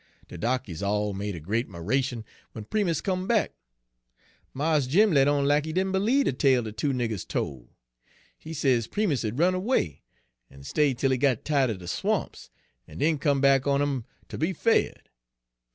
"De 0.29 0.35
darkies 0.35 0.81
all 0.81 1.13
made 1.13 1.35
a 1.35 1.39
great 1.39 1.69
'miration 1.69 2.23
w'en 2.55 2.65
Primus 2.67 3.01
come 3.01 3.27
back. 3.27 3.51
Mars 4.51 4.87
Jim 4.87 5.11
let 5.11 5.27
on 5.27 5.45
lack 5.45 5.65
he 5.65 5.71
did 5.71 5.85
n' 5.85 5.91
b'lieve 5.91 6.25
de 6.25 6.33
tale 6.33 6.63
de 6.63 6.71
two 6.71 6.91
niggers 6.91 7.23
tol'; 7.27 7.69
he 8.35 8.51
sez 8.51 8.87
Primus 8.87 9.21
had 9.21 9.37
runned 9.37 9.55
erway, 9.57 10.01
en 10.49 10.63
stay' 10.63 10.95
'tel 10.95 11.11
he 11.11 11.17
got 11.19 11.45
ti'ed 11.45 11.69
er 11.69 11.75
de 11.75 11.87
swamps, 11.87 12.49
en 12.87 12.97
den 12.97 13.19
come 13.19 13.41
back 13.41 13.67
on 13.67 13.79
him 13.79 14.03
ter 14.27 14.37
be 14.37 14.53
fed. 14.53 15.03